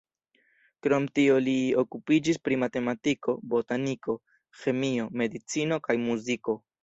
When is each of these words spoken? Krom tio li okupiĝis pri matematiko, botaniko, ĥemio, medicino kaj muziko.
Krom 0.85 1.03
tio 1.19 1.35
li 1.47 1.53
okupiĝis 1.81 2.39
pri 2.47 2.57
matematiko, 2.63 3.35
botaniko, 3.53 4.17
ĥemio, 4.63 5.07
medicino 5.23 5.79
kaj 5.89 5.99
muziko. 6.09 6.57